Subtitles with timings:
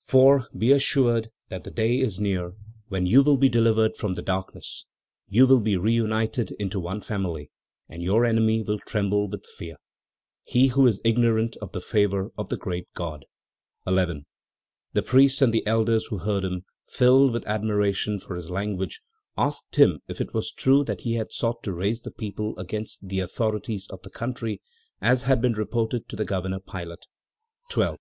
[0.00, 2.54] "For, be assured that the day is near
[2.88, 4.86] when you will be delivered from the darkness;
[5.28, 7.50] you will be reunited into one family
[7.86, 9.76] and your enemy will tremble with fear,
[10.40, 13.26] he who is ignorant of the favor of the great God."
[13.86, 14.24] 11.
[14.94, 19.02] The priests and the elders who heard him, filled with admiration for his language,
[19.36, 23.06] asked him if it was true that he had sought to raise the people against
[23.10, 24.62] the authorities of the country,
[25.02, 27.06] as had been reported to the governor Pilate.
[27.68, 27.98] 12.